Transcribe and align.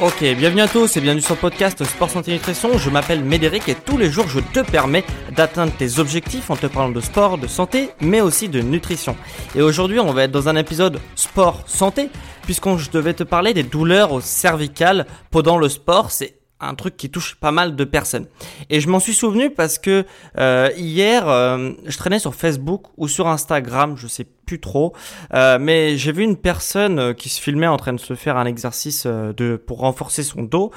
Ok, 0.00 0.22
bienvenue 0.36 0.60
à 0.60 0.68
tous 0.68 0.96
et 0.96 1.00
bienvenue 1.00 1.22
sur 1.22 1.34
le 1.34 1.40
podcast 1.40 1.82
Sport 1.82 2.08
Santé 2.08 2.30
Nutrition. 2.30 2.78
Je 2.78 2.88
m'appelle 2.88 3.24
Médéric 3.24 3.68
et 3.68 3.74
tous 3.74 3.98
les 3.98 4.08
jours 4.08 4.28
je 4.28 4.38
te 4.38 4.60
permets 4.60 5.04
d'atteindre 5.34 5.72
tes 5.72 5.98
objectifs 5.98 6.50
en 6.50 6.56
te 6.56 6.68
parlant 6.68 6.92
de 6.92 7.00
sport, 7.00 7.36
de 7.36 7.48
santé, 7.48 7.90
mais 8.00 8.20
aussi 8.20 8.48
de 8.48 8.60
nutrition. 8.60 9.16
Et 9.56 9.60
aujourd'hui, 9.60 9.98
on 9.98 10.12
va 10.12 10.22
être 10.22 10.30
dans 10.30 10.48
un 10.48 10.54
épisode 10.54 11.00
sport 11.16 11.64
santé 11.66 12.10
puisqu'on 12.42 12.78
je 12.78 12.92
devais 12.92 13.12
te 13.12 13.24
parler 13.24 13.54
des 13.54 13.64
douleurs 13.64 14.12
au 14.12 14.20
cervical 14.20 15.04
pendant 15.32 15.58
le 15.58 15.68
sport. 15.68 16.12
C'est 16.12 16.37
un 16.60 16.74
truc 16.74 16.96
qui 16.96 17.10
touche 17.10 17.36
pas 17.36 17.52
mal 17.52 17.76
de 17.76 17.84
personnes. 17.84 18.26
Et 18.70 18.80
je 18.80 18.88
m'en 18.88 19.00
suis 19.00 19.14
souvenu 19.14 19.50
parce 19.50 19.78
que 19.78 20.04
euh, 20.38 20.70
hier, 20.76 21.28
euh, 21.28 21.72
je 21.86 21.96
traînais 21.96 22.18
sur 22.18 22.34
Facebook 22.34 22.86
ou 22.96 23.08
sur 23.08 23.28
Instagram, 23.28 23.96
je 23.96 24.06
sais 24.06 24.24
plus 24.24 24.60
trop, 24.60 24.94
euh, 25.34 25.58
mais 25.60 25.96
j'ai 25.96 26.10
vu 26.10 26.22
une 26.24 26.36
personne 26.36 27.14
qui 27.14 27.28
se 27.28 27.40
filmait 27.40 27.66
en 27.66 27.76
train 27.76 27.92
de 27.92 28.00
se 28.00 28.14
faire 28.14 28.36
un 28.36 28.46
exercice 28.46 29.06
de 29.06 29.56
pour 29.56 29.80
renforcer 29.80 30.22
son 30.22 30.42
dos 30.42 30.72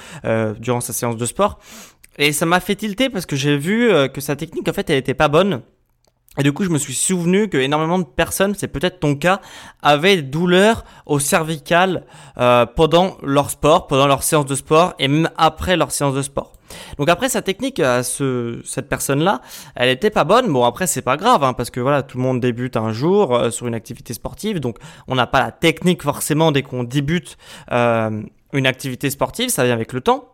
durant 0.60 0.82
sa 0.82 0.94
séance 0.94 1.18
de 1.18 1.26
sport. 1.26 1.60
Et 2.18 2.34
ça 2.34 2.46
m'a 2.46 2.60
fait 2.60 2.76
tilter 2.76 3.10
parce 3.10 3.26
que 3.26 3.36
j'ai 3.36 3.58
vu 3.58 3.90
que 4.14 4.22
sa 4.22 4.36
technique 4.36 4.68
en 4.68 4.74
fait 4.74 4.90
elle 4.90 4.98
était 4.98 5.14
pas 5.14 5.30
bonne. 5.30 5.62
Et 6.38 6.44
du 6.44 6.54
coup, 6.54 6.64
je 6.64 6.70
me 6.70 6.78
suis 6.78 6.94
souvenu 6.94 7.50
que 7.50 7.58
énormément 7.58 8.00
de 8.00 8.06
personnes, 8.06 8.56
c'est 8.56 8.70
peut-être 8.70 9.02
ton 9.02 9.16
cas, 9.16 9.42
avaient 9.82 10.16
des 10.16 10.22
douleurs 10.22 10.86
au 11.06 11.20
cervical 11.20 12.06
euh, 12.38 12.66
pendant 12.66 13.18
leur 13.22 13.50
sport, 13.50 13.88
pendant 13.88 14.08
leur 14.08 14.24
séance 14.24 14.46
de 14.46 14.56
sport 14.56 14.94
et 14.98 15.10
même 15.10 15.30
après 15.38 15.76
leur 15.76 15.92
séance 15.92 16.14
de 16.14 16.22
sport. 16.22 16.54
Donc 16.98 17.10
après 17.10 17.28
sa 17.28 17.42
technique 17.42 17.82
à 17.82 18.02
ce, 18.02 18.62
cette 18.64 18.88
personne-là, 18.88 19.42
elle 19.76 19.90
était 19.90 20.10
pas 20.10 20.24
bonne. 20.24 20.52
Bon 20.52 20.64
après 20.64 20.88
c'est 20.88 21.02
pas 21.02 21.18
grave 21.18 21.44
hein, 21.44 21.52
parce 21.52 21.70
que 21.70 21.82
voilà 21.82 22.02
tout 22.02 22.18
le 22.18 22.24
monde 22.24 22.40
débute 22.40 22.78
un 22.78 22.94
jour 22.94 23.36
euh, 23.36 23.50
sur 23.50 23.68
une 23.68 23.76
activité 23.76 24.14
sportive, 24.14 24.62
donc 24.62 24.78
on 25.10 25.16
n'a 25.16 25.28
pas 25.28 25.42
la 25.42 25.52
technique 25.52 26.02
forcément 26.02 26.54
dès 26.54 26.64
qu'on 26.64 26.86
débute 26.86 27.38
euh, 27.74 28.22
une 28.54 28.68
activité 28.68 29.10
sportive, 29.10 29.50
ça 29.50 29.66
vient 29.66 29.74
avec 29.74 29.92
le 29.92 30.00
temps. 30.00 30.31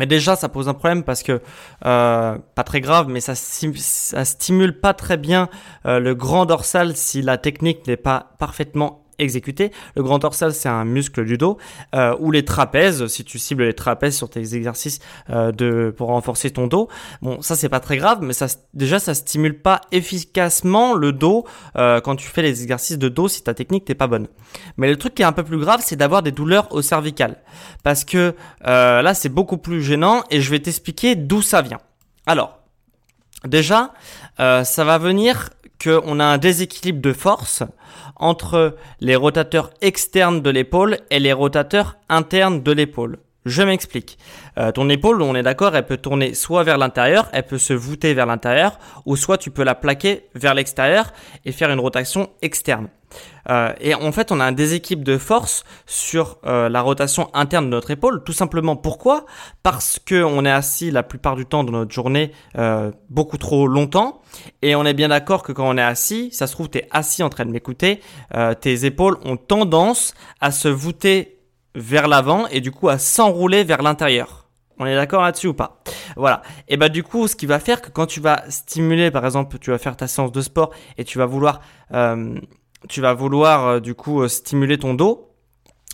Mais 0.00 0.06
déjà, 0.06 0.34
ça 0.34 0.48
pose 0.48 0.66
un 0.66 0.72
problème 0.72 1.02
parce 1.02 1.22
que, 1.22 1.42
euh, 1.84 2.38
pas 2.54 2.64
très 2.64 2.80
grave, 2.80 3.08
mais 3.10 3.20
ça, 3.20 3.34
ça 3.34 4.24
stimule 4.24 4.80
pas 4.80 4.94
très 4.94 5.18
bien 5.18 5.50
euh, 5.84 6.00
le 6.00 6.14
grand 6.14 6.46
dorsal 6.46 6.96
si 6.96 7.20
la 7.20 7.36
technique 7.36 7.86
n'est 7.86 7.98
pas 7.98 8.30
parfaitement 8.38 8.99
exécuter. 9.20 9.70
Le 9.94 10.02
grand 10.02 10.18
dorsal, 10.18 10.52
c'est 10.52 10.68
un 10.68 10.84
muscle 10.84 11.24
du 11.24 11.36
dos, 11.36 11.58
euh, 11.94 12.16
ou 12.18 12.30
les 12.30 12.44
trapèzes, 12.44 13.06
si 13.06 13.24
tu 13.24 13.38
cibles 13.38 13.64
les 13.64 13.74
trapèzes 13.74 14.16
sur 14.16 14.30
tes 14.30 14.54
exercices 14.54 14.98
euh, 15.30 15.52
de, 15.52 15.94
pour 15.96 16.08
renforcer 16.08 16.50
ton 16.50 16.66
dos. 16.66 16.88
Bon, 17.22 17.40
ça, 17.42 17.56
c'est 17.56 17.68
pas 17.68 17.80
très 17.80 17.96
grave, 17.96 18.18
mais 18.22 18.32
ça, 18.32 18.46
déjà, 18.74 18.98
ça 18.98 19.14
stimule 19.14 19.60
pas 19.60 19.80
efficacement 19.92 20.94
le 20.94 21.12
dos 21.12 21.44
euh, 21.76 22.00
quand 22.00 22.16
tu 22.16 22.28
fais 22.28 22.42
les 22.42 22.62
exercices 22.62 22.98
de 22.98 23.08
dos 23.08 23.28
si 23.28 23.42
ta 23.42 23.54
technique 23.54 23.88
n'est 23.88 23.94
pas 23.94 24.06
bonne. 24.06 24.26
Mais 24.76 24.88
le 24.88 24.96
truc 24.96 25.14
qui 25.14 25.22
est 25.22 25.26
un 25.26 25.32
peu 25.32 25.44
plus 25.44 25.58
grave, 25.58 25.80
c'est 25.84 25.96
d'avoir 25.96 26.22
des 26.22 26.32
douleurs 26.32 26.72
au 26.72 26.82
cervical. 26.82 27.36
Parce 27.82 28.04
que 28.04 28.34
là, 28.64 29.14
c'est 29.14 29.28
beaucoup 29.28 29.58
plus 29.58 29.82
gênant 29.82 30.22
et 30.30 30.40
je 30.40 30.50
vais 30.50 30.60
t'expliquer 30.60 31.14
d'où 31.14 31.42
ça 31.42 31.62
vient. 31.62 31.80
Alors, 32.26 32.58
déjà, 33.46 33.92
ça 34.38 34.84
va 34.84 34.98
venir 34.98 35.50
qu'on 35.82 36.20
a 36.20 36.24
un 36.24 36.38
déséquilibre 36.38 37.00
de 37.00 37.12
force 37.12 37.62
entre 38.16 38.76
les 39.00 39.16
rotateurs 39.16 39.70
externes 39.80 40.42
de 40.42 40.50
l'épaule 40.50 40.98
et 41.10 41.18
les 41.18 41.32
rotateurs 41.32 41.96
internes 42.08 42.62
de 42.62 42.72
l'épaule. 42.72 43.18
Je 43.44 43.62
m'explique. 43.62 44.18
Euh, 44.58 44.72
ton 44.72 44.88
épaule, 44.88 45.22
on 45.22 45.34
est 45.34 45.42
d'accord, 45.42 45.74
elle 45.74 45.86
peut 45.86 45.96
tourner 45.96 46.34
soit 46.34 46.62
vers 46.62 46.78
l'intérieur, 46.78 47.28
elle 47.32 47.46
peut 47.46 47.58
se 47.58 47.72
voûter 47.72 48.12
vers 48.14 48.26
l'intérieur, 48.26 48.78
ou 49.06 49.16
soit 49.16 49.38
tu 49.38 49.50
peux 49.50 49.64
la 49.64 49.74
plaquer 49.74 50.24
vers 50.34 50.54
l'extérieur 50.54 51.12
et 51.44 51.52
faire 51.52 51.70
une 51.70 51.80
rotation 51.80 52.30
externe. 52.42 52.88
Euh, 53.48 53.72
et 53.80 53.94
en 53.94 54.12
fait, 54.12 54.32
on 54.32 54.40
a 54.40 54.44
un 54.44 54.52
déséquilibre 54.52 55.04
de 55.04 55.18
force 55.18 55.64
sur 55.86 56.38
euh, 56.44 56.68
la 56.68 56.82
rotation 56.82 57.30
interne 57.34 57.66
de 57.66 57.70
notre 57.70 57.90
épaule. 57.90 58.22
Tout 58.24 58.32
simplement 58.32 58.76
pourquoi? 58.76 59.26
Parce 59.62 59.98
que 59.98 60.22
on 60.22 60.44
est 60.44 60.50
assis 60.50 60.90
la 60.90 61.02
plupart 61.02 61.36
du 61.36 61.46
temps 61.46 61.64
de 61.64 61.70
notre 61.70 61.92
journée 61.92 62.32
euh, 62.58 62.90
beaucoup 63.08 63.38
trop 63.38 63.66
longtemps. 63.66 64.22
Et 64.62 64.74
on 64.74 64.84
est 64.84 64.94
bien 64.94 65.08
d'accord 65.08 65.42
que 65.42 65.52
quand 65.52 65.68
on 65.68 65.76
est 65.76 65.82
assis, 65.82 66.30
ça 66.32 66.46
se 66.46 66.52
trouve, 66.52 66.70
tu 66.70 66.78
es 66.78 66.88
assis 66.90 67.22
en 67.22 67.30
train 67.30 67.44
de 67.44 67.50
m'écouter, 67.50 68.00
tes 68.60 68.84
épaules 68.84 69.18
ont 69.24 69.36
tendance 69.36 70.14
à 70.40 70.52
se 70.52 70.68
voûter 70.68 71.39
vers 71.74 72.08
l'avant 72.08 72.46
et 72.48 72.60
du 72.60 72.70
coup 72.70 72.88
à 72.88 72.98
s'enrouler 72.98 73.64
vers 73.64 73.82
l'intérieur. 73.82 74.48
On 74.78 74.86
est 74.86 74.94
d'accord 74.94 75.22
là-dessus 75.22 75.48
ou 75.48 75.54
pas? 75.54 75.82
Voilà. 76.16 76.40
Et 76.66 76.78
bah 76.78 76.88
du 76.88 77.02
coup, 77.02 77.28
ce 77.28 77.36
qui 77.36 77.44
va 77.44 77.58
faire 77.58 77.82
que 77.82 77.90
quand 77.90 78.06
tu 78.06 78.20
vas 78.20 78.44
stimuler, 78.48 79.10
par 79.10 79.26
exemple, 79.26 79.58
tu 79.58 79.70
vas 79.70 79.76
faire 79.76 79.94
ta 79.94 80.06
séance 80.06 80.32
de 80.32 80.40
sport 80.40 80.70
et 80.96 81.04
tu 81.04 81.18
vas 81.18 81.26
vouloir 81.26 81.60
tu 82.88 83.00
vas 83.00 83.14
vouloir 83.14 83.66
euh, 83.66 83.80
du 83.80 83.94
coup 83.94 84.22
euh, 84.22 84.28
stimuler 84.28 84.78
ton 84.78 84.94
dos, 84.94 85.28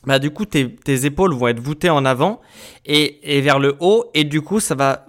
bah 0.04 0.18
du 0.18 0.30
coup 0.30 0.44
tes, 0.44 0.76
épaules 1.04 1.34
vont 1.34 1.48
être 1.48 1.60
voûtées 1.60 1.90
en 1.90 2.04
avant 2.04 2.40
et, 2.84 3.40
vers 3.40 3.58
le 3.58 3.76
haut 3.80 4.04
et 4.14 4.24
du 4.24 4.40
coup 4.40 4.60
ça 4.60 4.74
va 4.74 5.06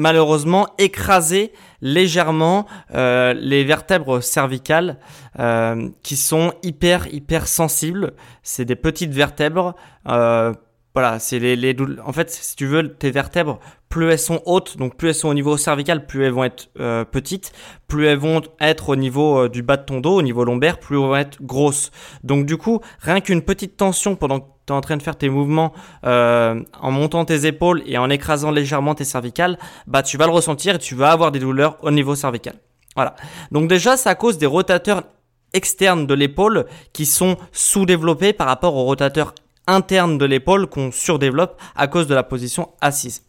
malheureusement 0.00 0.66
écraser 0.78 1.52
légèrement 1.82 2.66
euh, 2.94 3.34
les 3.34 3.64
vertèbres 3.64 4.20
cervicales 4.20 4.98
euh, 5.38 5.88
qui 6.02 6.16
sont 6.16 6.52
hyper 6.62 7.06
hyper 7.12 7.46
sensibles. 7.46 8.14
C'est 8.42 8.64
des 8.64 8.76
petites 8.76 9.12
vertèbres. 9.12 9.76
Euh, 10.08 10.52
voilà, 10.94 11.18
c'est 11.20 11.38
les, 11.38 11.54
les 11.54 11.76
en 12.04 12.12
fait 12.12 12.30
si 12.30 12.56
tu 12.56 12.66
veux 12.66 12.92
tes 12.94 13.12
vertèbres 13.12 13.60
plus 13.88 14.10
elles 14.10 14.18
sont 14.18 14.42
hautes, 14.46 14.76
donc 14.76 14.96
plus 14.96 15.08
elles 15.08 15.14
sont 15.14 15.28
au 15.28 15.34
niveau 15.34 15.56
cervical, 15.56 16.06
plus 16.06 16.24
elles 16.24 16.32
vont 16.32 16.44
être 16.44 16.68
petites, 17.10 17.52
plus 17.88 18.06
elles 18.06 18.18
vont 18.18 18.40
être 18.60 18.90
au 18.90 18.96
niveau 18.96 19.48
du 19.48 19.62
bas 19.62 19.76
de 19.76 19.84
ton 19.84 20.00
dos, 20.00 20.14
au 20.14 20.22
niveau 20.22 20.44
lombaire, 20.44 20.78
plus 20.78 20.96
elles 20.96 21.02
vont 21.02 21.16
être 21.16 21.42
grosses. 21.42 21.90
Donc 22.22 22.46
du 22.46 22.56
coup, 22.56 22.80
rien 23.00 23.20
qu'une 23.20 23.42
petite 23.42 23.76
tension 23.76 24.14
pendant 24.14 24.59
en 24.72 24.80
train 24.80 24.96
de 24.96 25.02
faire 25.02 25.16
tes 25.16 25.28
mouvements 25.28 25.72
euh, 26.04 26.62
en 26.80 26.90
montant 26.90 27.24
tes 27.24 27.46
épaules 27.46 27.82
et 27.86 27.98
en 27.98 28.10
écrasant 28.10 28.50
légèrement 28.50 28.94
tes 28.94 29.04
cervicales, 29.04 29.58
bah 29.86 30.02
tu 30.02 30.16
vas 30.16 30.26
le 30.26 30.32
ressentir 30.32 30.76
et 30.76 30.78
tu 30.78 30.94
vas 30.94 31.10
avoir 31.12 31.32
des 31.32 31.38
douleurs 31.38 31.76
au 31.82 31.90
niveau 31.90 32.14
cervical. 32.14 32.54
Voilà. 32.96 33.14
Donc 33.52 33.68
déjà, 33.68 33.96
ça 33.96 34.14
cause 34.14 34.38
des 34.38 34.46
rotateurs 34.46 35.04
externes 35.52 36.06
de 36.06 36.14
l'épaule 36.14 36.66
qui 36.92 37.06
sont 37.06 37.36
sous-développés 37.52 38.32
par 38.32 38.46
rapport 38.46 38.74
aux 38.76 38.84
rotateurs 38.84 39.34
internes 39.66 40.18
de 40.18 40.24
l'épaule 40.24 40.66
qu'on 40.66 40.90
surdéveloppe 40.90 41.60
à 41.76 41.86
cause 41.86 42.06
de 42.06 42.14
la 42.14 42.22
position 42.22 42.70
assise. 42.80 43.22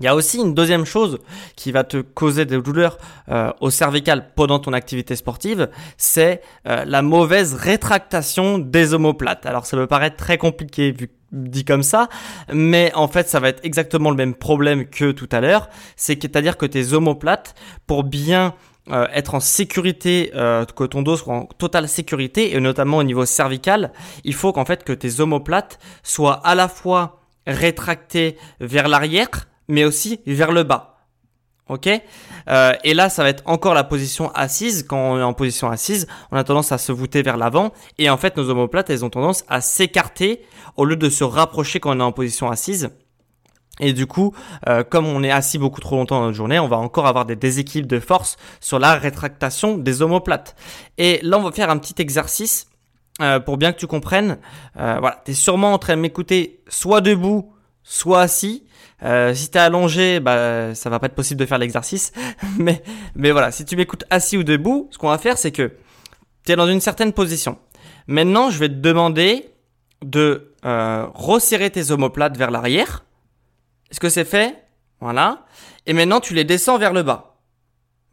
Il 0.00 0.04
y 0.04 0.08
a 0.08 0.14
aussi 0.14 0.38
une 0.38 0.54
deuxième 0.54 0.86
chose 0.86 1.18
qui 1.56 1.72
va 1.72 1.84
te 1.84 1.98
causer 1.98 2.46
des 2.46 2.60
douleurs 2.60 2.96
euh, 3.28 3.52
au 3.60 3.68
cervical 3.68 4.30
pendant 4.34 4.58
ton 4.58 4.72
activité 4.72 5.14
sportive, 5.14 5.68
c'est 5.98 6.40
euh, 6.66 6.86
la 6.86 7.02
mauvaise 7.02 7.52
rétractation 7.52 8.58
des 8.58 8.94
omoplates. 8.94 9.44
Alors 9.44 9.66
ça 9.66 9.76
peut 9.76 9.86
paraître 9.86 10.16
très 10.16 10.38
compliqué 10.38 10.92
vu 10.92 11.10
dit 11.32 11.64
comme 11.64 11.84
ça, 11.84 12.08
mais 12.52 12.92
en 12.94 13.06
fait 13.06 13.28
ça 13.28 13.38
va 13.38 13.50
être 13.50 13.60
exactement 13.62 14.10
le 14.10 14.16
même 14.16 14.34
problème 14.34 14.86
que 14.86 15.12
tout 15.12 15.28
à 15.30 15.40
l'heure, 15.40 15.68
c'est 15.94 16.34
à 16.34 16.42
dire 16.42 16.56
que 16.56 16.66
tes 16.66 16.92
omoplates, 16.92 17.54
pour 17.86 18.02
bien 18.02 18.54
euh, 18.90 19.06
être 19.12 19.36
en 19.36 19.40
sécurité, 19.40 20.32
que 20.32 20.84
ton 20.84 21.02
dos 21.02 21.18
soit 21.18 21.34
en 21.34 21.44
totale 21.44 21.88
sécurité, 21.88 22.56
et 22.56 22.58
notamment 22.58 22.96
au 22.96 23.04
niveau 23.04 23.26
cervical, 23.26 23.92
il 24.24 24.34
faut 24.34 24.52
qu'en 24.52 24.64
fait 24.64 24.82
que 24.82 24.92
tes 24.92 25.20
omoplates 25.20 25.78
soient 26.02 26.40
à 26.44 26.56
la 26.56 26.66
fois 26.66 27.20
rétracter 27.46 28.36
vers 28.58 28.88
l'arrière, 28.88 29.28
mais 29.70 29.84
aussi 29.84 30.20
vers 30.26 30.52
le 30.52 30.62
bas. 30.62 30.98
Ok? 31.68 31.88
Euh, 32.48 32.72
Et 32.82 32.94
là, 32.94 33.08
ça 33.08 33.22
va 33.22 33.28
être 33.28 33.44
encore 33.46 33.74
la 33.74 33.84
position 33.84 34.30
assise. 34.32 34.84
Quand 34.88 35.12
on 35.12 35.18
est 35.18 35.22
en 35.22 35.32
position 35.32 35.70
assise, 35.70 36.08
on 36.32 36.36
a 36.36 36.42
tendance 36.42 36.72
à 36.72 36.78
se 36.78 36.90
voûter 36.90 37.22
vers 37.22 37.36
l'avant. 37.36 37.72
Et 37.98 38.10
en 38.10 38.16
fait, 38.16 38.36
nos 38.36 38.50
omoplates, 38.50 38.90
elles 38.90 39.04
ont 39.04 39.10
tendance 39.10 39.44
à 39.48 39.60
s'écarter 39.60 40.42
au 40.76 40.84
lieu 40.84 40.96
de 40.96 41.08
se 41.08 41.22
rapprocher 41.22 41.78
quand 41.78 41.96
on 41.96 42.00
est 42.00 42.02
en 42.02 42.12
position 42.12 42.50
assise. 42.50 42.90
Et 43.78 43.92
du 43.92 44.06
coup, 44.06 44.34
euh, 44.68 44.84
comme 44.84 45.06
on 45.06 45.22
est 45.22 45.30
assis 45.30 45.58
beaucoup 45.58 45.80
trop 45.80 45.96
longtemps 45.96 46.20
dans 46.20 46.26
notre 46.26 46.36
journée, 46.36 46.58
on 46.58 46.68
va 46.68 46.76
encore 46.76 47.06
avoir 47.06 47.24
des 47.24 47.36
déséquilibres 47.36 47.88
de 47.88 48.00
force 48.00 48.36
sur 48.60 48.78
la 48.78 48.94
rétractation 48.94 49.78
des 49.78 50.02
omoplates. 50.02 50.54
Et 50.98 51.18
là, 51.22 51.38
on 51.38 51.42
va 51.42 51.52
faire 51.52 51.70
un 51.70 51.78
petit 51.78 52.00
exercice 52.02 52.66
euh, 53.22 53.40
pour 53.40 53.56
bien 53.56 53.72
que 53.72 53.78
tu 53.78 53.86
comprennes. 53.86 54.38
Euh, 54.78 54.96
voilà, 55.00 55.22
tu 55.24 55.30
es 55.30 55.34
sûrement 55.34 55.72
en 55.72 55.78
train 55.78 55.96
de 55.96 56.02
m'écouter 56.02 56.62
soit 56.68 57.00
debout, 57.00 57.52
soit 57.82 58.20
assis. 58.20 58.64
Euh, 59.02 59.34
si 59.34 59.50
t'es 59.50 59.58
allongé, 59.58 60.20
bah 60.20 60.74
ça 60.74 60.90
va 60.90 60.98
pas 60.98 61.06
être 61.06 61.14
possible 61.14 61.40
de 61.40 61.46
faire 61.46 61.58
l'exercice. 61.58 62.12
mais 62.58 62.82
mais 63.14 63.30
voilà, 63.30 63.50
si 63.50 63.64
tu 63.64 63.76
m'écoutes 63.76 64.04
assis 64.10 64.36
ou 64.36 64.44
debout, 64.44 64.88
ce 64.90 64.98
qu'on 64.98 65.08
va 65.08 65.18
faire, 65.18 65.38
c'est 65.38 65.52
que 65.52 65.72
tu 66.44 66.52
es 66.52 66.56
dans 66.56 66.68
une 66.68 66.80
certaine 66.80 67.12
position. 67.12 67.58
Maintenant, 68.06 68.50
je 68.50 68.58
vais 68.58 68.68
te 68.68 68.74
demander 68.74 69.50
de 70.04 70.54
euh, 70.64 71.06
resserrer 71.14 71.70
tes 71.70 71.90
omoplates 71.90 72.36
vers 72.36 72.50
l'arrière. 72.50 73.04
Est-ce 73.90 74.00
que 74.00 74.08
c'est 74.08 74.24
fait? 74.24 74.64
Voilà. 75.00 75.46
Et 75.86 75.92
maintenant, 75.92 76.20
tu 76.20 76.34
les 76.34 76.44
descends 76.44 76.78
vers 76.78 76.92
le 76.92 77.02
bas. 77.02 77.36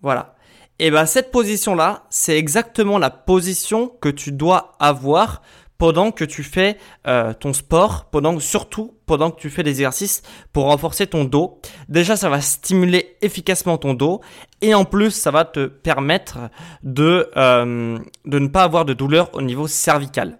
Voilà. 0.01 0.35
Et 0.79 0.91
ben 0.91 1.05
cette 1.05 1.31
position 1.31 1.73
là, 1.73 2.05
c'est 2.09 2.37
exactement 2.37 2.99
la 2.99 3.09
position 3.09 3.87
que 3.87 4.09
tu 4.09 4.31
dois 4.31 4.73
avoir 4.79 5.41
pendant 5.77 6.11
que 6.11 6.23
tu 6.23 6.43
fais 6.43 6.77
euh, 7.07 7.33
ton 7.33 7.53
sport, 7.53 8.05
pendant 8.05 8.39
surtout 8.39 8.95
pendant 9.05 9.31
que 9.31 9.39
tu 9.39 9.49
fais 9.49 9.63
des 9.63 9.71
exercices 9.71 10.21
pour 10.51 10.65
renforcer 10.65 11.07
ton 11.07 11.23
dos. 11.23 11.61
Déjà, 11.87 12.15
ça 12.15 12.29
va 12.29 12.41
stimuler 12.41 13.17
efficacement 13.21 13.77
ton 13.77 13.93
dos 13.93 14.21
et 14.61 14.73
en 14.73 14.85
plus, 14.85 15.11
ça 15.11 15.31
va 15.31 15.45
te 15.45 15.67
permettre 15.67 16.39
de 16.83 17.29
euh, 17.37 17.97
de 18.25 18.39
ne 18.39 18.47
pas 18.47 18.63
avoir 18.63 18.85
de 18.85 18.93
douleur 18.93 19.29
au 19.33 19.41
niveau 19.41 19.67
cervical. 19.67 20.39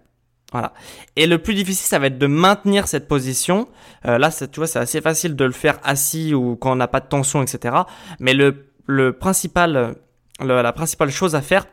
Voilà. 0.54 0.74
Et 1.18 1.28
le 1.28 1.40
plus 1.40 1.54
difficile, 1.54 1.88
ça 1.88 2.00
va 2.00 2.07
être 2.07 2.18
de 2.18 2.28
maintenir 2.28 2.88
cette 2.88 3.07
position. 3.07 3.68
Euh, 4.06 4.18
là, 4.18 4.31
tu 4.31 4.60
vois, 4.60 4.68
c'est 4.68 4.80
assez 4.80 5.01
facile 5.01 5.36
de 5.36 5.45
le 5.45 5.51
faire 5.51 5.78
assis 5.83 6.33
ou 6.33 6.56
quand 6.56 6.72
on 6.72 6.75
n'a 6.75 6.88
pas 6.88 7.01
de 7.01 7.07
tension, 7.07 7.44
etc. 7.44 7.75
Mais 8.19 8.33
le, 8.33 8.72
le 8.86 9.12
principal, 9.12 9.95
la 10.40 10.74
principale 10.74 11.12
chose 11.12 11.36
à 11.36 11.42
faire, 11.42 11.66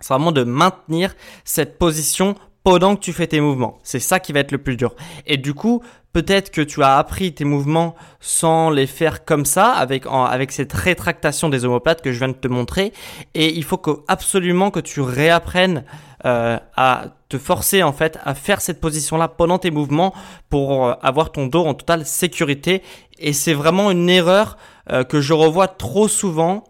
c'est 0.00 0.14
vraiment 0.14 0.32
de 0.32 0.44
maintenir 0.44 1.14
cette 1.44 1.78
position 1.78 2.34
pendant 2.68 2.96
que 2.96 3.00
tu 3.00 3.14
fais 3.14 3.26
tes 3.26 3.40
mouvements. 3.40 3.78
C'est 3.82 3.98
ça 3.98 4.20
qui 4.20 4.34
va 4.34 4.40
être 4.40 4.52
le 4.52 4.58
plus 4.58 4.76
dur. 4.76 4.94
Et 5.26 5.38
du 5.38 5.54
coup, 5.54 5.82
peut-être 6.12 6.50
que 6.50 6.60
tu 6.60 6.82
as 6.82 6.98
appris 6.98 7.32
tes 7.32 7.46
mouvements 7.46 7.94
sans 8.20 8.68
les 8.68 8.86
faire 8.86 9.24
comme 9.24 9.46
ça, 9.46 9.72
avec, 9.72 10.04
avec 10.06 10.52
cette 10.52 10.74
rétractation 10.74 11.48
des 11.48 11.64
omoplates 11.64 12.02
que 12.02 12.12
je 12.12 12.18
viens 12.18 12.28
de 12.28 12.34
te 12.34 12.46
montrer. 12.46 12.92
Et 13.34 13.56
il 13.56 13.64
faut 13.64 13.78
que, 13.78 14.02
absolument 14.06 14.70
que 14.70 14.80
tu 14.80 15.00
réapprennes 15.00 15.82
euh, 16.26 16.58
à 16.76 17.04
te 17.30 17.38
forcer 17.38 17.82
en 17.82 17.94
fait 17.94 18.18
à 18.22 18.34
faire 18.34 18.60
cette 18.60 18.82
position-là 18.82 19.28
pendant 19.28 19.58
tes 19.58 19.70
mouvements 19.70 20.12
pour 20.50 20.88
euh, 20.88 20.94
avoir 21.00 21.32
ton 21.32 21.46
dos 21.46 21.64
en 21.64 21.72
totale 21.72 22.04
sécurité. 22.04 22.82
Et 23.18 23.32
c'est 23.32 23.54
vraiment 23.54 23.90
une 23.90 24.10
erreur 24.10 24.58
euh, 24.92 25.04
que 25.04 25.22
je 25.22 25.32
revois 25.32 25.68
trop 25.68 26.06
souvent 26.06 26.64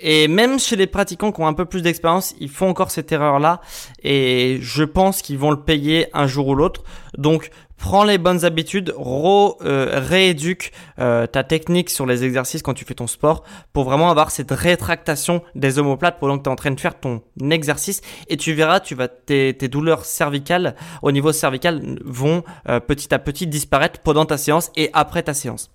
et 0.00 0.28
même 0.28 0.58
chez 0.58 0.76
les 0.76 0.86
pratiquants 0.86 1.30
qui 1.30 1.40
ont 1.40 1.46
un 1.46 1.52
peu 1.52 1.66
plus 1.66 1.82
d'expérience, 1.82 2.34
ils 2.40 2.48
font 2.48 2.68
encore 2.68 2.90
cette 2.90 3.12
erreur-là. 3.12 3.60
Et 4.02 4.58
je 4.62 4.82
pense 4.82 5.20
qu'ils 5.20 5.38
vont 5.38 5.50
le 5.50 5.60
payer 5.60 6.06
un 6.14 6.26
jour 6.26 6.48
ou 6.48 6.54
l'autre. 6.54 6.82
Donc, 7.18 7.50
prends 7.76 8.04
les 8.04 8.18
bonnes 8.18 8.44
habitudes, 8.44 8.94
euh, 8.96 10.00
rééduque 10.08 10.72
euh, 10.98 11.26
ta 11.26 11.44
technique 11.44 11.90
sur 11.90 12.06
les 12.06 12.24
exercices 12.24 12.62
quand 12.62 12.74
tu 12.74 12.84
fais 12.84 12.94
ton 12.94 13.06
sport 13.06 13.42
pour 13.72 13.84
vraiment 13.84 14.10
avoir 14.10 14.30
cette 14.30 14.50
rétractation 14.50 15.42
des 15.54 15.78
omoplates 15.78 16.18
pendant 16.18 16.38
que 16.38 16.44
tu 16.44 16.48
es 16.48 16.52
en 16.52 16.56
train 16.56 16.70
de 16.70 16.80
faire 16.80 16.98
ton 16.98 17.22
exercice. 17.50 18.00
Et 18.28 18.36
tu 18.36 18.54
verras, 18.54 18.80
tu 18.80 18.94
vas 18.94 19.08
tes, 19.08 19.52
douleurs 19.68 20.04
cervicales 20.04 20.76
au 21.02 21.12
niveau 21.12 21.32
cervical 21.32 21.98
vont 22.04 22.42
euh, 22.68 22.80
petit 22.80 23.12
à 23.12 23.18
petit 23.18 23.46
disparaître 23.46 24.00
pendant 24.00 24.24
ta 24.24 24.38
séance 24.38 24.70
et 24.76 24.90
après 24.92 25.22
ta 25.22 25.34
séance. 25.34 25.70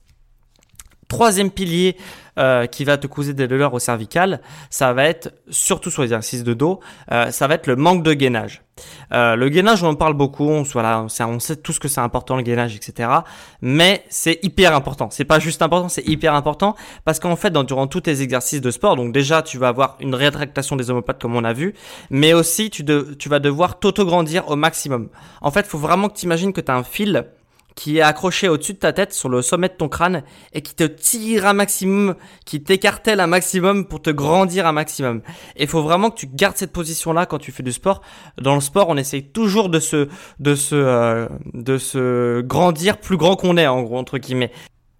Troisième 1.07 1.51
pilier 1.51 1.97
euh, 2.37 2.65
qui 2.65 2.83
va 2.83 2.97
te 2.97 3.07
causer 3.07 3.33
des 3.33 3.47
douleurs 3.47 3.73
au 3.73 3.79
cervical, 3.79 4.41
ça 4.69 4.93
va 4.93 5.05
être, 5.05 5.33
surtout 5.49 5.89
sur 5.89 6.01
les 6.01 6.07
exercices 6.07 6.43
de 6.43 6.53
dos, 6.53 6.81
euh, 7.11 7.31
ça 7.31 7.47
va 7.47 7.55
être 7.55 7.67
le 7.67 7.75
manque 7.75 8.03
de 8.03 8.13
gainage. 8.13 8.61
Euh, 9.13 9.37
le 9.37 9.47
gainage, 9.47 9.83
on 9.83 9.87
en 9.87 9.95
parle 9.95 10.15
beaucoup, 10.15 10.49
on, 10.49 10.63
voilà, 10.63 11.05
on 11.21 11.39
sait 11.39 11.55
tout 11.55 11.71
ce 11.71 11.79
que 11.79 11.87
c'est 11.87 12.01
important, 12.01 12.35
le 12.35 12.41
gainage, 12.41 12.75
etc. 12.75 13.09
Mais 13.61 14.03
c'est 14.09 14.39
hyper 14.43 14.75
important. 14.75 15.09
C'est 15.11 15.23
pas 15.23 15.39
juste 15.39 15.61
important, 15.61 15.87
c'est 15.87 16.05
hyper 16.05 16.33
important 16.33 16.75
parce 17.05 17.19
qu'en 17.19 17.37
fait, 17.37 17.51
dans, 17.51 17.63
durant 17.63 17.87
tous 17.87 18.01
tes 18.01 18.21
exercices 18.21 18.61
de 18.61 18.71
sport, 18.71 18.97
donc 18.97 19.13
déjà, 19.13 19.41
tu 19.41 19.57
vas 19.57 19.69
avoir 19.69 19.95
une 20.01 20.13
rétractation 20.13 20.75
des 20.75 20.89
omoplates 20.89 21.21
comme 21.21 21.35
on 21.37 21.43
a 21.45 21.53
vu, 21.53 21.73
mais 22.09 22.33
aussi 22.33 22.69
tu, 22.69 22.83
tu 23.17 23.29
vas 23.29 23.39
devoir 23.39 23.79
t'auto-grandir 23.79 24.49
au 24.49 24.57
maximum. 24.57 25.09
En 25.41 25.51
fait, 25.51 25.65
faut 25.65 25.77
vraiment 25.77 26.09
que 26.09 26.17
tu 26.17 26.25
imagines 26.25 26.51
que 26.51 26.61
tu 26.61 26.71
as 26.71 26.75
un 26.75 26.83
fil 26.83 27.25
qui 27.75 27.97
est 27.97 28.01
accroché 28.01 28.47
au-dessus 28.49 28.73
de 28.73 28.79
ta 28.79 28.93
tête, 28.93 29.13
sur 29.13 29.29
le 29.29 29.41
sommet 29.41 29.67
de 29.67 29.73
ton 29.73 29.89
crâne, 29.89 30.23
et 30.53 30.61
qui 30.61 30.75
te 30.75 30.83
tire 30.83 31.45
un 31.45 31.53
maximum, 31.53 32.15
qui 32.45 32.63
t'écartèle 32.63 33.19
un 33.19 33.27
maximum 33.27 33.85
pour 33.85 34.01
te 34.01 34.09
grandir 34.09 34.65
un 34.65 34.71
maximum. 34.71 35.21
Et 35.57 35.63
il 35.63 35.67
faut 35.67 35.83
vraiment 35.83 36.09
que 36.09 36.15
tu 36.17 36.27
gardes 36.27 36.57
cette 36.57 36.71
position-là 36.71 37.25
quand 37.25 37.37
tu 37.37 37.51
fais 37.51 37.63
du 37.63 37.73
sport. 37.73 38.01
Dans 38.41 38.55
le 38.55 38.61
sport, 38.61 38.87
on 38.89 38.97
essaye 38.97 39.23
toujours 39.23 39.69
de 39.69 39.79
se, 39.79 40.07
de 40.39 40.55
se, 40.55 40.75
euh, 40.75 41.27
de 41.53 41.77
se 41.77 42.41
grandir 42.41 42.97
plus 42.97 43.17
grand 43.17 43.35
qu'on 43.35 43.57
est, 43.57 43.67
en 43.67 43.83
gros, 43.83 43.97
entre 43.97 44.17
guillemets 44.17 44.51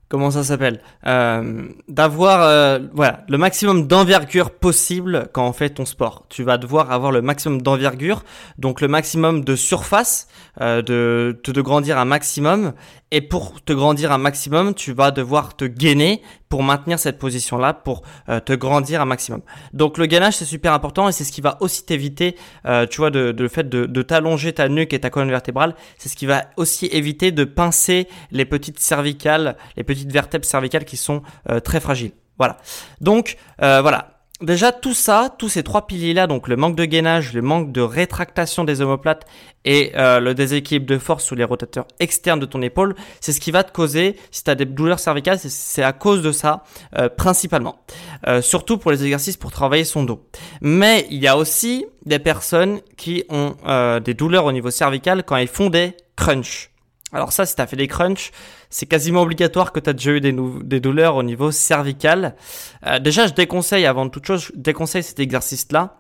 comment 0.10 0.32
ça 0.32 0.44
s'appelle 0.44 0.82
euh, 1.08 1.68
d'avoir 1.88 2.42
euh, 2.42 2.80
voilà 2.94 3.24
le 3.28 3.38
maximum 3.38 3.88
d'envergure 3.88 4.52
possible 4.52 5.30
quand 5.34 5.48
on 5.48 5.54
fait 5.54 5.70
ton 5.70 5.86
sport. 5.86 6.26
Tu 6.30 6.44
vas 6.44 6.58
devoir 6.58 6.92
avoir 6.92 7.12
le 7.12 7.22
maximum 7.22 7.62
d'envergure 7.62 8.24
donc 8.58 8.82
le 8.82 8.88
maximum 8.88 9.44
de 9.44 9.56
surface 9.56 10.28
euh, 10.62 10.82
de, 10.82 11.40
de 11.44 11.62
grandir 11.62 11.98
un 11.98 12.06
maximum 12.06 12.74
et 13.12 13.22
pour 13.22 13.62
te 13.64 13.72
grandir 13.72 14.12
un 14.12 14.18
maximum, 14.18 14.74
tu 14.74 14.92
vas 14.92 15.12
devoir 15.12 15.56
te 15.56 15.66
gainer 15.66 16.22
pour 16.50 16.64
maintenir 16.64 16.98
cette 17.00 17.20
position-là, 17.20 17.74
pour 17.74 18.02
euh, 18.30 18.40
te 18.40 18.54
grandir 18.54 19.02
un 19.02 19.06
maximum. 19.06 19.42
Donc 19.74 19.98
le 19.98 20.06
gainage, 20.06 20.36
c'est 20.38 20.46
super 20.46 20.74
important 20.74 21.08
et 21.08 21.12
c'est 21.12 21.24
ce 21.24 21.32
qui 21.32 21.42
va 21.42 21.58
aussi 21.62 21.86
t'éviter, 21.86 22.36
euh, 22.66 22.88
tu 22.88 22.98
vois, 22.98 23.12
de, 23.12 23.36
le 23.38 23.48
fait 23.48 23.70
de, 23.70 23.86
de 23.86 24.02
t'allonger 24.02 24.54
ta 24.54 24.70
nuque 24.70 24.94
et 24.94 25.00
ta 25.00 25.10
colonne 25.10 25.30
vertébrale. 25.30 25.76
C'est 25.98 26.10
ce 26.10 26.16
qui 26.16 26.26
va 26.26 26.46
aussi 26.58 26.88
éviter 26.88 27.32
de 27.32 27.44
pincer 27.44 28.08
les 28.32 28.46
petites 28.46 28.80
cervicales, 28.80 29.56
les 29.78 29.84
petites 29.84 30.12
vertèbres 30.12 30.46
cervicales 30.46 30.86
qui 30.86 30.98
sont 30.98 31.22
euh, 31.50 31.60
très 31.60 31.80
fragiles. 31.80 32.12
Voilà. 32.38 32.58
Donc 33.00 33.38
voilà, 33.60 34.15
Déjà 34.42 34.74
tout 34.74 34.94
ça, 34.94 35.34
tous 35.40 35.48
ces 35.48 35.64
trois 35.64 35.88
piliers-là, 35.88 36.28
donc 36.28 36.50
le 36.50 36.58
manque 36.58 36.76
de 36.76 36.84
gainage, 36.84 37.32
le 37.32 37.42
manque 37.42 37.72
de 37.72 37.80
rétractation 37.80 38.66
des 38.66 38.82
omoplates 38.82 39.26
et 39.64 39.94
euh, 39.96 40.20
le 40.20 40.34
déséquilibre 40.34 40.86
de 40.86 40.98
force 40.98 41.24
sous 41.24 41.36
les 41.36 41.46
rotateurs 41.46 41.88
externes 42.02 42.42
de 42.42 42.46
ton 42.46 42.62
épaule, 42.62 42.96
c'est 43.22 43.32
ce 43.32 43.40
qui 43.40 43.52
va 43.52 43.64
te 43.64 43.72
causer, 43.72 44.18
si 44.32 44.44
tu 44.44 44.52
as 44.52 44.56
des 44.56 44.66
douleurs 44.66 45.00
cervicales, 45.00 45.40
c'est 45.40 45.84
à 45.84 45.94
cause 45.94 46.22
de 46.22 46.34
ça 46.34 46.64
euh, 46.98 47.08
principalement. 47.08 47.78
Euh, 48.28 48.42
surtout 48.42 48.78
pour 48.78 48.92
les 48.92 49.06
exercices 49.06 49.38
pour 49.38 49.52
travailler 49.52 49.86
son 49.86 50.04
dos. 50.04 50.28
Mais 50.60 51.08
il 51.10 51.22
y 51.22 51.28
a 51.28 51.38
aussi 51.38 51.86
des 52.06 52.20
personnes 52.20 52.82
qui 52.98 53.24
ont 53.30 53.56
des 54.04 54.14
douleurs 54.14 54.46
au 54.46 54.52
niveau 54.52 54.70
cervical 54.70 55.24
quand 55.24 55.38
ils 55.38 55.48
font 55.48 55.70
des 55.70 55.96
crunchs. 56.18 56.75
Alors 57.14 57.32
ça, 57.32 57.46
si 57.46 57.56
tu 57.56 57.62
as 57.62 57.68
fait 57.68 57.76
des 57.76 57.88
crunchs, 57.88 58.32
c'est 58.70 58.88
quasiment 58.88 59.22
obligatoire 59.22 59.72
que 59.72 59.80
tu 59.80 59.90
as 59.90 59.94
déjà 59.94 60.12
eu 60.12 60.22
des, 60.22 60.80
douleurs 60.80 61.16
au 61.16 61.24
niveau 61.24 61.52
cervical. 61.52 62.36
Euh, 62.86 63.00
déjà, 63.00 63.28
je 63.28 63.34
déconseille, 63.34 63.86
avant 63.86 64.10
toute 64.10 64.26
chose, 64.26 64.48
je 64.48 64.52
déconseille 64.56 65.04
cet 65.04 65.20
exercice-là. 65.20 65.98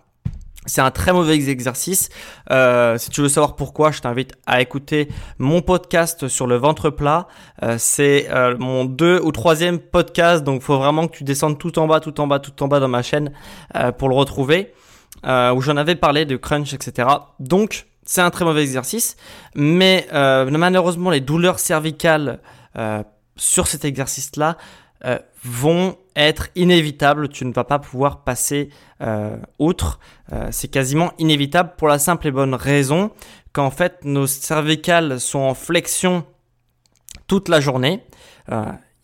C'est 0.66 0.82
un 0.82 0.90
très 0.90 1.14
mauvais 1.14 1.36
exercice. 1.36 2.10
Euh, 2.50 2.98
si 2.98 3.12
tu 3.12 3.22
veux 3.22 3.30
savoir 3.30 3.56
pourquoi, 3.56 3.92
je 3.92 4.02
t'invite 4.02 4.34
à 4.48 4.62
écouter 4.62 5.08
mon 5.38 5.62
podcast 5.62 6.28
sur 6.28 6.48
le 6.48 6.56
ventre 6.56 6.90
plat. 6.90 7.28
Euh, 7.62 7.76
c'est 7.78 8.28
mon 8.58 8.84
deux 8.84 9.22
ou 9.22 9.32
troisième 9.32 9.78
podcast, 9.78 10.44
donc 10.44 10.64
faut 10.64 10.80
vraiment 10.80 11.08
que 11.08 11.18
tu 11.18 11.24
descendes 11.24 11.60
tout 11.60 11.78
en 11.78 11.86
bas, 11.86 12.00
tout 12.00 12.20
en 12.20 12.26
bas, 12.26 12.40
tout 12.40 12.64
en 12.64 12.68
bas 12.68 12.80
dans 12.80 12.88
ma 12.88 13.04
chaîne 13.04 13.32
pour 14.00 14.10
le 14.10 14.16
retrouver. 14.16 14.74
où 15.24 15.62
j'en 15.62 15.78
avais 15.78 15.96
parlé 15.96 16.26
de 16.26 16.36
crunch, 16.36 16.74
etc. 16.74 17.08
Donc, 17.40 17.86
c'est 18.06 18.22
un 18.22 18.30
très 18.30 18.46
mauvais 18.46 18.62
exercice, 18.62 19.18
mais 19.56 20.08
euh, 20.14 20.50
malheureusement 20.52 21.10
les 21.10 21.22
douleurs 21.22 21.60
cervicales 21.60 22.40
euh, 22.78 23.04
sur 23.36 23.68
cet 23.68 23.84
exercice-là 23.84 24.58
euh, 25.06 25.18
vont 25.44 25.98
être 26.16 26.50
inévitables. 26.56 27.30
Tu 27.30 27.46
ne 27.46 27.54
vas 27.54 27.64
pas 27.64 27.80
pouvoir 27.80 28.24
passer 28.24 28.70
outre. 29.60 30.00
c'est 30.52 30.70
quasiment 30.70 31.12
inévitable 31.20 31.74
pour 31.78 31.90
la 31.90 32.00
simple 32.00 32.28
et 32.28 32.32
bonne 32.32 32.56
raison 32.56 33.12
qu'en 33.52 33.70
fait 33.70 34.06
nos 34.06 34.26
cervicales 34.26 35.20
sont 35.20 35.40
en 35.40 35.54
flexion 35.54 36.26
toute 37.28 37.50
la 37.50 37.60
journée. 37.60 38.06
Il 38.50 38.56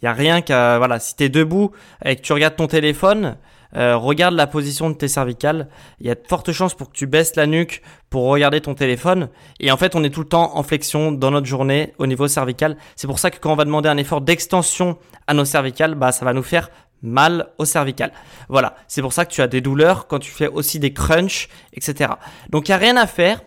n'y 0.03 0.07
a 0.07 0.13
rien 0.13 0.41
qu'à 0.41 0.77
voilà, 0.77 0.99
si 0.99 1.17
tu 1.17 1.25
es 1.25 1.29
debout 1.29 1.71
et 2.05 2.15
que 2.15 2.21
tu 2.21 2.31
regardes 2.31 2.55
ton 2.55 2.67
téléphone, 2.67 3.35
euh, 3.75 3.97
regarde 3.97 4.35
la 4.35 4.47
position 4.47 4.89
de 4.89 4.95
tes 4.95 5.07
cervicales. 5.07 5.67
Il 5.99 6.07
y 6.07 6.09
a 6.09 6.15
de 6.15 6.23
fortes 6.27 6.51
chances 6.51 6.73
pour 6.73 6.89
que 6.91 6.95
tu 6.95 7.07
baisses 7.07 7.35
la 7.35 7.47
nuque 7.47 7.81
pour 8.09 8.23
regarder 8.23 8.61
ton 8.61 8.73
téléphone. 8.73 9.29
Et 9.59 9.71
en 9.71 9.77
fait, 9.77 9.95
on 9.95 10.03
est 10.03 10.09
tout 10.09 10.21
le 10.21 10.27
temps 10.27 10.57
en 10.57 10.63
flexion 10.63 11.11
dans 11.11 11.31
notre 11.31 11.47
journée 11.47 11.93
au 11.97 12.07
niveau 12.07 12.27
cervical. 12.27 12.77
C'est 12.95 13.07
pour 13.07 13.19
ça 13.19 13.31
que 13.31 13.39
quand 13.39 13.51
on 13.51 13.55
va 13.55 13.65
demander 13.65 13.89
un 13.89 13.97
effort 13.97 14.21
d'extension 14.21 14.97
à 15.27 15.33
nos 15.33 15.45
cervicales, 15.45 15.95
bah, 15.95 16.11
ça 16.11 16.25
va 16.25 16.33
nous 16.33 16.43
faire 16.43 16.69
mal 17.01 17.47
au 17.57 17.65
cervical. 17.65 18.11
Voilà, 18.49 18.75
c'est 18.87 19.01
pour 19.01 19.13
ça 19.13 19.25
que 19.25 19.31
tu 19.31 19.41
as 19.41 19.47
des 19.47 19.61
douleurs 19.61 20.07
quand 20.07 20.19
tu 20.19 20.31
fais 20.31 20.47
aussi 20.47 20.79
des 20.79 20.93
crunchs, 20.93 21.49
etc. 21.73 22.11
Donc 22.49 22.67
il 22.67 22.71
n'y 22.71 22.75
a 22.75 22.77
rien 22.77 22.97
à 22.97 23.07
faire. 23.07 23.41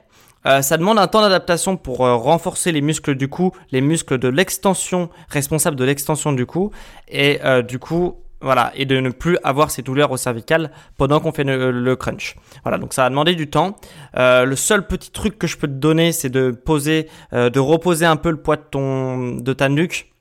Euh, 0.47 0.61
ça 0.61 0.77
demande 0.77 0.99
un 0.99 1.07
temps 1.07 1.23
d'adaptation 1.23 1.77
pour 1.77 2.05
euh, 2.05 2.17
renforcer 2.17 2.71
les 2.73 2.83
muscles 2.83 3.15
du 3.15 3.29
cou, 3.29 3.53
les 3.71 3.81
muscles 3.81 4.19
de 4.19 4.29
l'extension, 4.29 5.09
responsables 5.29 5.77
de 5.77 5.85
l'extension 5.85 6.33
du 6.33 6.45
cou, 6.45 6.71
et 7.09 7.39
du 7.67 7.79
coup, 7.79 8.17
voilà, 8.45 8.73
et 8.75 8.85
de 8.85 9.01
ne 9.01 9.11
plus 9.11 9.39
avoir 9.43 9.71
ces 9.71 9.83
douleurs 9.83 10.13
au 10.13 10.17
cervical 10.17 10.71
pendant 10.97 11.19
qu'on 11.19 11.33
fait 11.33 11.45
le, 11.45 11.97
crunch. 11.97 12.37
Voilà, 12.63 12.79
donc 12.79 12.93
ça 12.93 13.03
va 13.03 13.11
demander 13.11 13.35
du 13.35 13.49
temps. 13.49 13.77
le 14.15 14.55
seul 14.55 14.87
petit 14.87 15.11
truc 15.11 15.39
que 15.39 15.47
je 15.47 15.57
peux 15.57 15.67
te 15.67 15.73
donner, 15.73 16.13
c'est 16.13 16.31
de 16.31 16.51
poser, 16.51 17.09
de 17.33 17.59
reposer 17.59 18.07
un 18.07 18.17
peu 18.17 18.31
le 18.31 18.37
poids 18.37 18.57
de 18.57 19.53
ta 19.53 19.69
nuque 19.69 20.13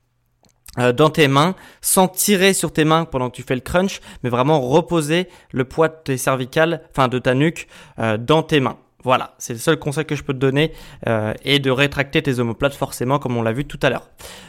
dans 0.78 1.10
tes 1.10 1.28
mains, 1.28 1.56
sans 1.82 2.08
tirer 2.08 2.54
sur 2.54 2.72
tes 2.72 2.86
mains 2.86 3.06
pendant 3.06 3.30
que 3.30 3.36
tu 3.36 3.44
fais 3.44 3.56
le 3.56 3.62
crunch, 3.62 4.02
mais 4.24 4.30
vraiment 4.30 4.60
reposer 4.62 5.28
le 5.52 5.66
poids 5.66 5.90
de 5.90 5.98
tes 6.04 6.18
cervicales, 6.18 6.82
enfin 6.92 7.08
de 7.08 7.20
ta 7.20 7.36
nuque, 7.36 7.68
dans 7.98 8.44
tes 8.44 8.60
mains. 8.60 8.78
Voilà, 9.04 9.34
c'est 9.38 9.54
le 9.54 9.60
seul 9.60 9.78
conseil 9.78 10.06
que 10.06 10.16
je 10.16 10.24
peux 10.24 10.34
te 10.34 10.40
donner 10.40 10.72
euh, 11.08 11.34
et 11.44 11.60
de 11.60 11.70
rétracter 11.70 12.22
tes 12.22 12.40
omoplates 12.40 12.74
forcément 12.74 13.20
comme 13.20 13.36
on 13.36 13.42
l'a 13.42 13.52
vu 13.52 13.66
tout 13.66 13.80
à 13.82 13.90
l'heure. 13.90 14.08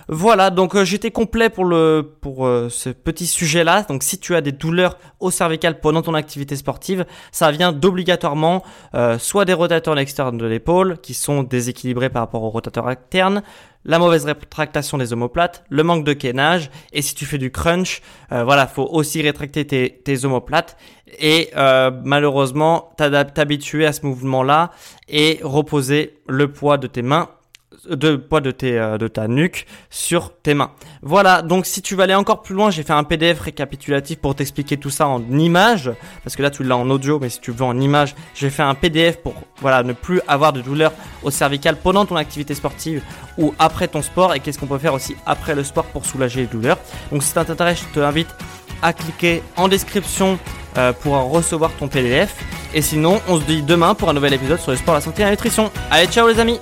Voilà, 0.09 0.51
donc 0.51 0.77
euh, 0.77 0.85
j'étais 0.85 1.11
complet 1.11 1.51
pour 1.51 1.65
le 1.65 2.17
pour 2.21 2.47
euh, 2.47 2.69
ce 2.69 2.91
petit 2.91 3.27
sujet-là. 3.27 3.83
Donc 3.83 4.05
si 4.05 4.19
tu 4.19 4.37
as 4.37 4.41
des 4.41 4.53
douleurs 4.53 4.99
au 5.19 5.33
cervical 5.33 5.81
pendant 5.81 6.03
ton 6.03 6.15
activité 6.15 6.55
sportive, 6.55 7.05
ça 7.33 7.51
vient 7.51 7.73
d'obligatoirement 7.73 8.63
soit 9.19 9.45
des 9.45 9.53
rotateurs 9.53 9.99
externes 9.99 10.39
de 10.39 10.47
l'épaule 10.47 10.99
qui 10.99 11.15
sont 11.15 11.43
déséquilibrés 11.43 12.11
par 12.11 12.23
rapport 12.23 12.43
aux 12.43 12.51
rotateurs 12.51 12.87
internes, 12.89 13.43
la 13.85 13.99
mauvaise 13.99 14.25
rétractation 14.25 14.99
des 14.99 15.13
omoplates, 15.13 15.65
le 15.69 15.83
manque 15.83 16.05
de 16.05 16.13
gainage, 16.13 16.71
et 16.93 17.03
si 17.03 17.15
tu 17.15 17.27
fais 17.27 17.39
du 17.39 17.51
crunch, 17.51 18.01
euh, 18.33 18.45
voilà, 18.45 18.67
faut 18.67 18.89
aussi 18.91 19.23
rétracter 19.23 19.67
tes, 19.67 20.01
tes 20.05 20.25
omoplates. 20.25 20.77
Et 21.21 21.51
euh, 21.57 21.91
malheureusement 22.03 22.93
t'habituer 22.97 23.87
à 23.87 23.93
ce 23.93 24.05
mouvement-là 24.05 24.71
et 25.09 25.39
reposer 25.43 26.19
le 26.27 26.51
poids 26.51 26.77
de 26.77 26.87
tes 26.89 27.03
mains 27.03 27.29
de 27.89 28.17
poids 28.17 28.41
euh, 28.45 28.99
de 28.99 29.09
ta 29.09 29.29
nuque 29.29 29.67
sur 29.91 30.33
tes 30.43 30.55
mains. 30.55 30.71
Voilà, 31.03 31.43
donc 31.43 31.67
si 31.67 31.83
tu 31.83 31.95
veux 31.95 32.03
aller 32.03 32.15
encore 32.15 32.43
plus 32.43 32.55
loin, 32.55 32.71
j'ai 32.71 32.83
fait 32.83 32.93
un 32.93 33.05
PDF 33.05 33.41
récapitulatif 33.41 34.19
pour 34.19 34.35
t'expliquer 34.35 34.77
tout 34.77 34.91
ça 34.91 35.07
en 35.07 35.23
images, 35.31 35.91
parce 36.23 36.37
que 36.37 36.43
là 36.43 36.51
tu 36.51 36.63
l'as 36.63 36.77
en 36.77 36.89
audio, 36.91 37.19
mais 37.19 37.29
si 37.29 37.41
tu 37.41 37.51
veux 37.51 37.65
en 37.65 37.79
images, 37.79 38.15
j'ai 38.35 38.51
fait 38.51 38.63
un 38.63 38.75
PDF 38.75 39.19
pour 39.19 39.35
voilà 39.61 39.83
ne 39.83 39.93
plus 39.93 40.21
avoir 40.29 40.53
de 40.53 40.61
douleur 40.61 40.93
au 41.23 41.31
cervical 41.31 41.77
pendant 41.77 42.05
ton 42.07 42.17
activité 42.17 42.55
sportive 42.55 43.03
ou 43.39 43.55
après 43.59 43.89
ton 43.89 44.03
sport, 44.03 44.35
et 44.35 44.41
qu'est-ce 44.41 44.59
qu'on 44.59 44.67
peut 44.67 44.79
faire 44.79 44.95
aussi 44.95 45.17
après 45.27 45.55
le 45.55 45.65
sport 45.65 45.85
pour 45.87 46.05
soulager 46.05 46.43
les 46.43 46.47
douleurs. 46.47 46.79
Donc 47.11 47.23
si 47.23 47.31
ça 47.31 47.45
t'intéresse, 47.45 47.85
je 47.89 48.01
t'invite 48.01 48.29
à 48.83 48.93
cliquer 48.93 49.43
en 49.57 49.69
description 49.69 50.39
euh, 50.77 50.93
pour 50.93 51.15
recevoir 51.31 51.71
ton 51.79 51.89
PDF. 51.89 52.35
Et 52.75 52.83
sinon, 52.83 53.21
on 53.29 53.39
se 53.39 53.45
dit 53.45 53.63
demain 53.63 53.95
pour 53.95 54.11
un 54.11 54.13
nouvel 54.13 54.35
épisode 54.35 54.59
sur 54.59 54.73
le 54.73 54.77
sport, 54.77 54.95
la 54.95 55.01
santé 55.01 55.23
et 55.23 55.25
la 55.25 55.31
nutrition. 55.31 55.71
Allez, 55.91 56.07
ciao 56.07 56.27
les 56.27 56.41
amis 56.41 56.59